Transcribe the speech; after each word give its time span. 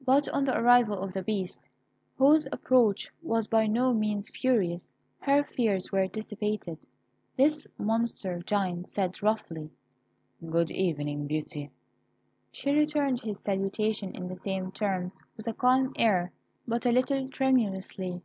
But 0.00 0.26
on 0.30 0.46
the 0.46 0.56
arrival 0.58 0.96
of 1.02 1.12
the 1.12 1.22
Beast, 1.22 1.68
whose 2.16 2.48
approach 2.50 3.12
was 3.22 3.46
by 3.46 3.66
no 3.66 3.92
means 3.92 4.30
furious, 4.30 4.96
her 5.18 5.44
fears 5.44 5.92
were 5.92 6.06
dissipated. 6.06 6.78
This 7.36 7.66
monstrous 7.76 8.42
giant 8.46 8.86
said, 8.88 9.22
roughly, 9.22 9.68
"Good 10.48 10.70
evening, 10.70 11.26
Beauty." 11.26 11.70
She 12.50 12.70
returned 12.70 13.20
his 13.20 13.38
salutation 13.38 14.12
in 14.12 14.28
the 14.28 14.34
same 14.34 14.72
terms, 14.72 15.20
with 15.36 15.46
a 15.46 15.52
calm 15.52 15.92
air, 15.98 16.32
but 16.66 16.86
a 16.86 16.90
little 16.92 17.28
tremulously. 17.28 18.22